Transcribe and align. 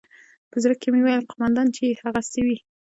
په 0.51 0.57
زړه 0.63 0.73
کښې 0.81 0.89
مې 0.93 0.99
وويل 1.03 1.27
قومندان 1.31 1.67
چې 1.75 1.81
يې 1.87 1.99
هغسې 2.03 2.41
وي. 2.45 2.57